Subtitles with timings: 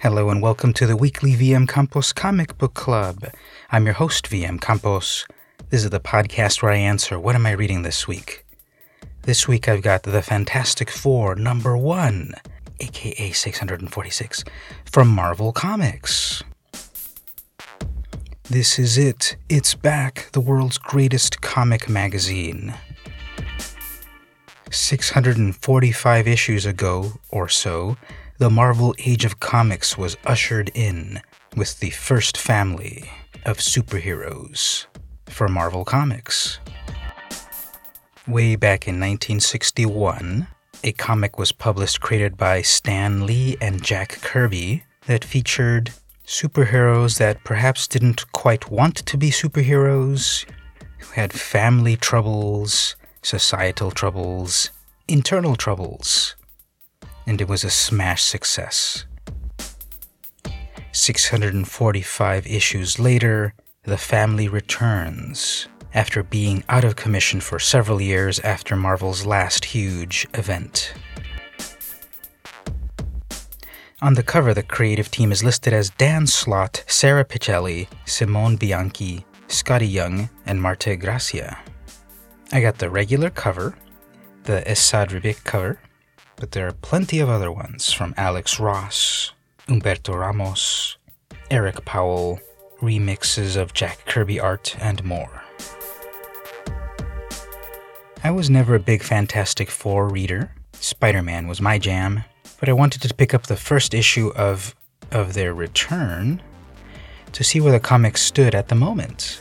[0.00, 3.32] Hello and welcome to the weekly VM Campos Comic Book Club.
[3.72, 5.26] I'm your host, VM Campos.
[5.70, 8.46] This is the podcast where I answer what am I reading this week?
[9.22, 12.34] This week I've got The Fantastic Four number one,
[12.78, 14.44] aka 646,
[14.84, 16.44] from Marvel Comics.
[18.44, 19.34] This is it.
[19.48, 22.72] It's back, the world's greatest comic magazine.
[24.70, 27.96] 645 issues ago, or so,
[28.38, 31.20] the Marvel Age of Comics was ushered in
[31.56, 33.10] with the first family
[33.44, 34.86] of superheroes
[35.26, 36.60] for Marvel Comics.
[38.28, 40.46] Way back in 1961,
[40.84, 45.90] a comic was published created by Stan Lee and Jack Kirby that featured
[46.24, 50.44] superheroes that perhaps didn't quite want to be superheroes,
[50.98, 54.70] who had family troubles, societal troubles,
[55.08, 56.36] internal troubles.
[57.28, 59.04] And it was a smash success.
[60.92, 63.52] 645 issues later,
[63.82, 70.26] the family returns after being out of commission for several years after Marvel's last huge
[70.32, 70.94] event.
[74.00, 79.26] On the cover, the creative team is listed as Dan Slott, Sarah Pichelli, Simone Bianchi,
[79.48, 81.58] Skottie Young, and Marte Gracia.
[82.52, 83.76] I got the regular cover,
[84.44, 85.78] the Esad Ribic cover,
[86.38, 89.32] but there are plenty of other ones from Alex Ross,
[89.66, 90.96] Humberto Ramos,
[91.50, 92.40] Eric Powell,
[92.80, 95.42] remixes of Jack Kirby art, and more.
[98.22, 100.52] I was never a big Fantastic Four reader.
[100.74, 102.24] Spider Man was my jam,
[102.60, 104.74] but I wanted to pick up the first issue of
[105.10, 106.42] of their return
[107.32, 109.40] to see where the comic stood at the moment.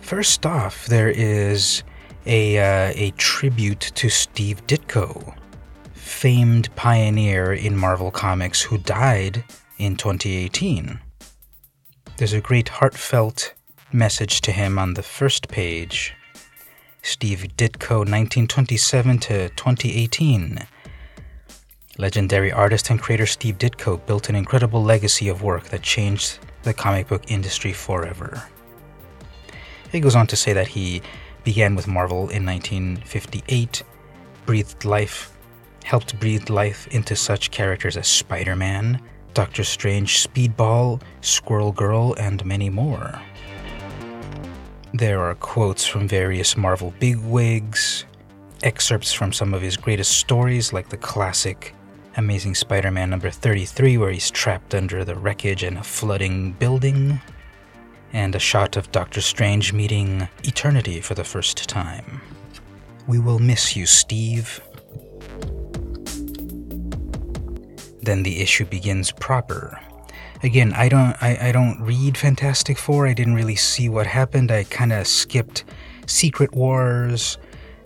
[0.00, 1.82] First off, there is
[2.26, 5.37] a uh, a tribute to Steve Ditko,
[6.08, 9.44] famed pioneer in Marvel Comics who died
[9.76, 10.98] in 2018.
[12.16, 13.54] There's a great heartfelt
[13.92, 16.14] message to him on the first page.
[17.02, 20.66] Steve Ditko, 1927 to 2018
[21.98, 26.72] Legendary artist and creator Steve Ditko built an incredible legacy of work that changed the
[26.72, 28.42] comic book industry forever.
[29.92, 31.02] He goes on to say that he
[31.44, 33.82] began with Marvel in 1958,
[34.46, 35.37] breathed life,
[35.88, 39.00] helped breathe life into such characters as Spider Man,
[39.32, 43.18] Doctor Strange, Speedball, Squirrel Girl, and many more.
[44.92, 48.04] There are quotes from various Marvel bigwigs,
[48.62, 51.74] excerpts from some of his greatest stories, like the classic
[52.18, 57.18] Amazing Spider Man number 33, where he's trapped under the wreckage in a flooding building,
[58.12, 62.20] and a shot of Doctor Strange meeting Eternity for the first time.
[63.06, 64.60] We will miss you, Steve.
[68.08, 69.78] Then the issue begins proper.
[70.42, 73.06] Again, I don't I, I don't read Fantastic Four.
[73.06, 74.50] I didn't really see what happened.
[74.50, 75.64] I kinda skipped
[76.06, 77.36] Secret Wars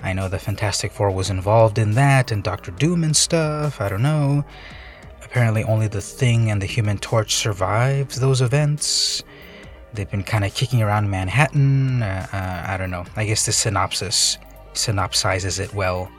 [0.03, 3.81] I know the Fantastic Four was involved in that and Doctor Doom and stuff.
[3.81, 4.45] I don't know.
[5.25, 9.23] Apparently, only the Thing and the Human Torch survived those events.
[9.95, 12.03] They've been kind of kicking around Manhattan.
[12.03, 13.05] Uh, uh, I don't know.
[13.15, 14.39] I guess the synopsis
[14.75, 16.11] synopsizes it well.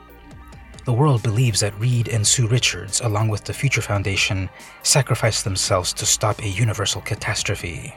[0.84, 4.50] The world believes that Reed and Sue Richards, along with the Future Foundation,
[4.82, 7.94] sacrificed themselves to stop a universal catastrophe.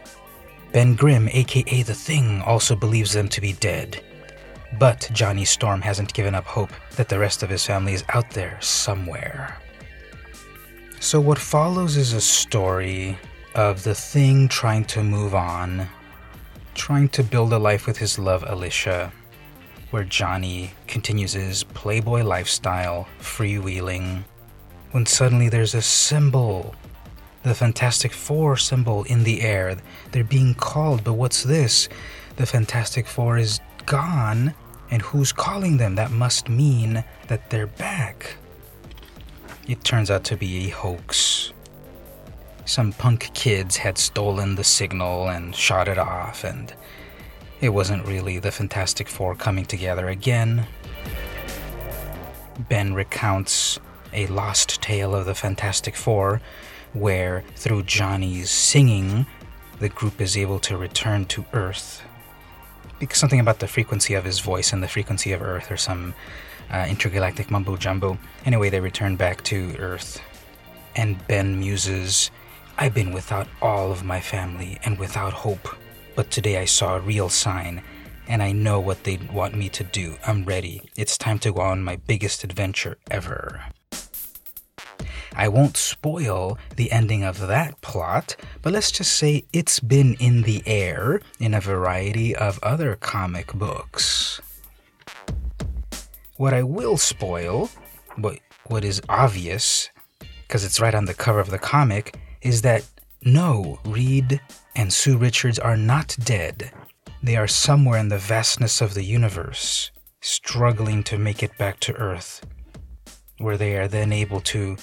[0.72, 4.03] Ben Grimm, aka The Thing, also believes them to be dead
[4.74, 8.30] but Johnny Storm hasn't given up hope that the rest of his family is out
[8.31, 9.58] there somewhere.
[11.00, 13.18] So, what follows is a story
[13.56, 15.88] of the thing trying to move on,
[16.74, 19.12] trying to build a life with his love, Alicia,
[19.92, 24.24] where Johnny continues his playboy lifestyle, freewheeling,
[24.92, 26.75] when suddenly there's a symbol.
[27.44, 29.78] The Fantastic Four symbol in the air.
[30.12, 31.88] They're being called, but what's this?
[32.36, 34.53] The Fantastic Four is gone,
[34.92, 35.96] and who's calling them?
[35.96, 38.36] That must mean that they're back.
[39.68, 41.54] It turns out to be a hoax.
[42.66, 46.74] Some punk kids had stolen the signal and shot it off, and
[47.62, 50.68] it wasn't really the Fantastic Four coming together again.
[52.69, 53.80] Ben recounts
[54.13, 56.42] a lost tale of the Fantastic Four,
[56.94, 59.25] where through Johnny's singing,
[59.80, 62.04] the group is able to return to Earth
[63.00, 66.13] because something about the frequency of his voice and the frequency of Earth or some
[66.71, 68.18] uh, intergalactic mumbo jumbo.
[68.45, 70.21] Anyway, they return back to Earth.
[70.95, 72.31] And Ben muses,
[72.77, 75.68] I've been without all of my family and without hope,
[76.18, 77.84] but today I saw a real sign,
[78.28, 80.18] and I know what they want me to do.
[80.25, 80.81] I'm ready.
[80.98, 83.64] It's time to go on my biggest adventure ever.
[85.36, 90.42] I won't spoil the ending of that plot, but let's just say it's been in
[90.42, 94.42] the air in a variety of other comic books.
[96.38, 97.69] What I will spoil,
[98.18, 99.92] but what is obvious,
[100.48, 102.84] because it's right on the cover of the comic, is that
[103.24, 104.40] no, Reed
[104.75, 106.72] and Sue Richards are not dead.
[107.22, 109.92] They are somewhere in the vastness of the universe,
[110.22, 112.46] struggling to make it back to Earth,
[113.38, 114.78] where they are then able to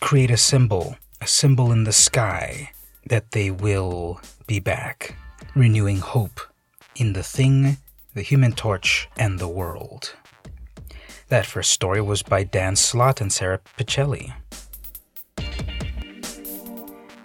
[0.00, 2.70] create a symbol, a symbol in the sky,
[3.08, 5.16] that they will be back,
[5.54, 6.40] renewing hope
[6.96, 7.78] in the thing,
[8.14, 10.14] the human torch, and the world.
[11.28, 14.32] That first story was by Dan Slott and Sarah Pichelli.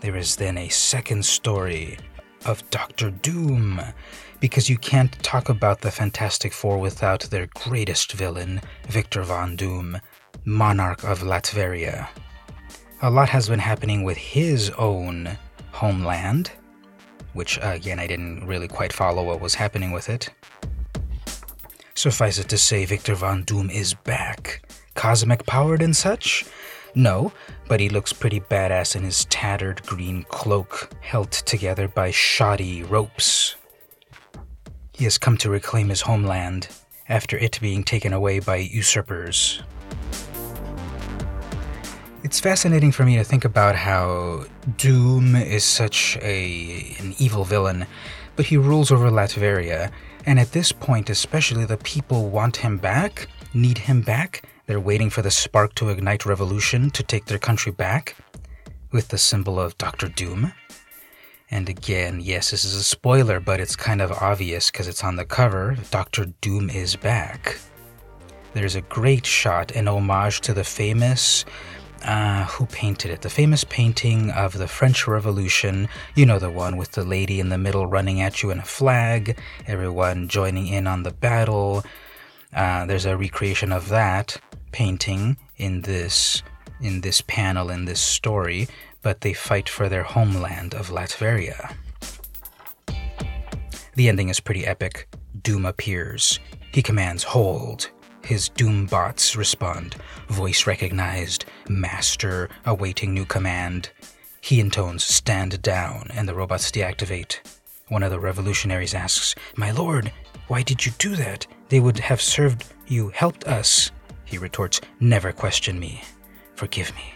[0.04, 1.98] There is then a second story
[2.44, 3.80] of Doctor Doom,
[4.42, 8.60] because you can't talk about the Fantastic Four without their greatest villain,
[8.90, 9.98] Victor Von Doom,
[10.44, 12.10] Monarch of Latveria.
[13.02, 15.38] A lot has been happening with his own
[15.72, 16.52] homeland,
[17.32, 20.30] which again I didn't really quite follow what was happening with it.
[21.96, 26.44] Suffice it to say, Victor Von Doom is back, cosmic powered and such,
[26.96, 27.32] no,
[27.68, 33.56] but he looks pretty badass in his tattered green cloak, held together by shoddy ropes.
[34.94, 36.68] He has come to reclaim his homeland
[37.10, 39.62] after it being taken away by usurpers.
[42.24, 44.46] It's fascinating for me to think about how
[44.78, 47.86] Doom is such a an evil villain,
[48.38, 49.92] but he rules over Latveria,
[50.26, 55.10] and at this point especially the people want him back, need him back, they're waiting
[55.10, 58.16] for the spark to ignite revolution to take their country back
[58.92, 60.54] with the symbol of Doctor Doom.
[61.52, 65.18] And again, yes, this is a spoiler, but it's kind of obvious because it's on
[65.18, 65.76] the cover.
[65.92, 67.60] Doctor Doom is back.
[68.54, 71.44] There's a great shot, an homage to the famous.
[72.04, 73.22] Uh, who painted it?
[73.22, 75.88] The famous painting of the French Revolution.
[76.16, 78.64] You know the one with the lady in the middle running at you in a
[78.64, 81.84] flag, everyone joining in on the battle.
[82.54, 84.38] Uh, there's a recreation of that
[84.74, 86.44] painting in this
[86.82, 88.68] in this panel in this story,
[89.02, 91.74] but they fight for their homeland of Latveria.
[93.96, 95.08] The ending is pretty epic.
[95.42, 96.40] Doom appears.
[96.74, 97.90] He commands hold.
[98.26, 99.96] His Doom bots respond.
[100.30, 101.46] Voice recognized.
[101.70, 103.92] Master awaiting new command.
[104.42, 107.40] He intones stand down, and the robots deactivate.
[107.90, 110.12] One of the revolutionaries asks, My lord,
[110.48, 111.46] why did you do that?
[111.70, 113.92] They would have served you, helped us.
[114.34, 116.02] He retorts, Never question me.
[116.56, 117.14] Forgive me.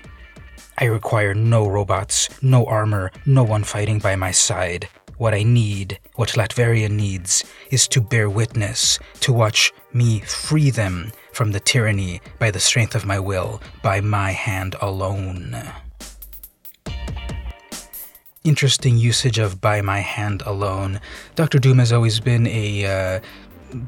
[0.77, 4.87] I require no robots, no armor, no one fighting by my side.
[5.17, 11.11] What I need, what Latveria needs, is to bear witness, to watch me free them
[11.33, 15.57] from the tyranny by the strength of my will, by my hand alone.
[18.43, 20.99] Interesting usage of by my hand alone.
[21.33, 21.57] Dr.
[21.57, 23.19] Doom has always been a uh,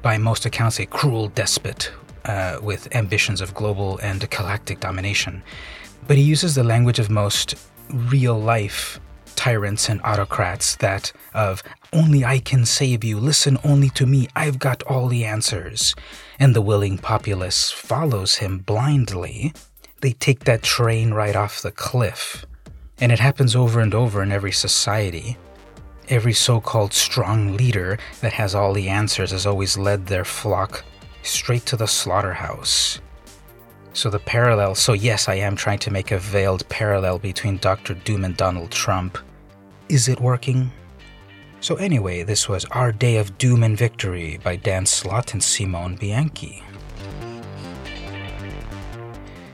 [0.02, 1.92] by most accounts, a cruel despot
[2.30, 5.42] uh, with ambitions of global and galactic domination.
[6.08, 7.56] But he uses the language of most
[7.90, 9.00] real life
[9.36, 14.60] tyrants and autocrats that of only I can save you, listen only to me, I've
[14.60, 15.96] got all the answers.
[16.38, 19.54] And the willing populace follows him blindly.
[20.02, 22.46] They take that train right off the cliff.
[23.02, 25.38] And it happens over and over in every society.
[26.10, 30.84] Every so called strong leader that has all the answers has always led their flock
[31.24, 33.00] straight to the slaughterhouse.
[33.94, 37.94] So the parallel, so yes, I am trying to make a veiled parallel between Dr.
[37.94, 39.18] Doom and Donald Trump.
[39.90, 40.72] Is it working?
[41.62, 45.98] So, anyway, this was Our Day of Doom and Victory by Dan Slott and Simone
[45.98, 46.64] Bianchi.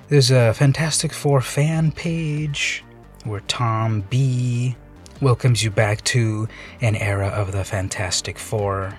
[0.08, 2.84] There's a Fantastic Four fan page
[3.24, 4.76] where Tom B
[5.20, 6.48] welcomes you back to
[6.82, 8.96] an era of the Fantastic Four,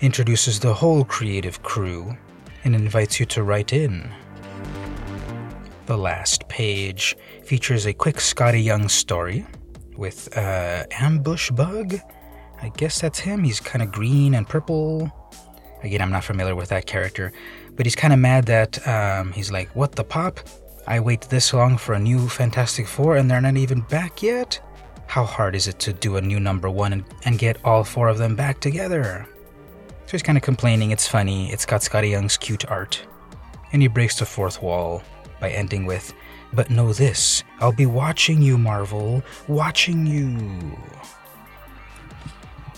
[0.00, 2.16] introduces the whole creative crew,
[2.64, 4.10] and invites you to write in.
[5.86, 9.46] The last page features a quick Skottie Young story
[9.96, 11.96] with uh, Ambush Bug.
[12.62, 13.42] I guess that's him.
[13.42, 15.10] He's kind of green and purple.
[15.82, 17.32] Again, I'm not familiar with that character,
[17.74, 20.40] but he's kind of mad that um, he's like, What the pop?
[20.86, 24.60] I wait this long for a new Fantastic Four and they're not even back yet?
[25.06, 28.08] How hard is it to do a new number one and, and get all four
[28.08, 29.26] of them back together?
[30.10, 33.00] So he's kind of complaining, it's funny, it's got Skottie Young's cute art.
[33.72, 35.04] And he breaks the fourth wall
[35.38, 36.12] by ending with,
[36.52, 40.76] But know this, I'll be watching you, Marvel, watching you.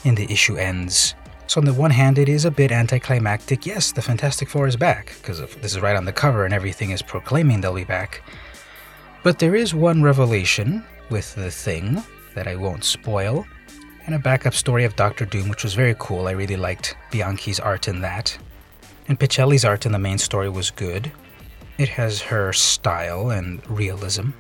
[0.04, 1.14] And the issue ends.
[1.46, 3.64] So, on the one hand, it is a bit anticlimactic.
[3.64, 6.90] Yes, the Fantastic Four is back, because this is right on the cover and everything
[6.90, 8.22] is proclaiming they'll be back.
[9.22, 12.02] But there is one revelation with the thing
[12.34, 13.46] that I won't spoil,
[14.06, 16.26] and a backup story of Doctor Doom, which was very cool.
[16.26, 18.36] I really liked Bianchi's art in that.
[19.08, 21.12] And Pichelli's art in the main story was good.
[21.78, 24.30] It has her style and realism.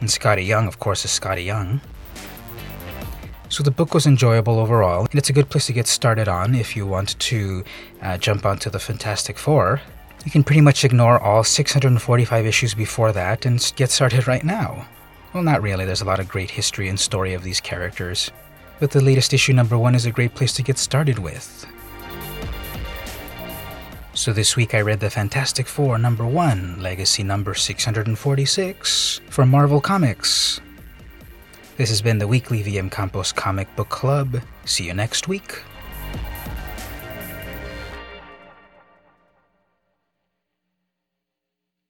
[0.00, 1.80] And Skottie Young, of course, is Skottie Young.
[3.48, 6.54] So the book was enjoyable overall, and it's a good place to get started on
[6.54, 7.64] if you want to
[8.02, 9.80] uh, jump onto the Fantastic Four.
[10.24, 14.86] You can pretty much ignore all 645 issues before that and get started right now.
[15.32, 18.30] Well, not really, there's a lot of great history and story of these characters.
[18.80, 21.66] But the latest issue number one is a great place to get started with.
[24.14, 29.80] So this week I read the Fantastic Four number one, Legacy number 646 from Marvel
[29.80, 30.60] Comics.
[31.76, 34.40] This has been the weekly VM Campos Comic Book Club.
[34.64, 35.62] See you next week.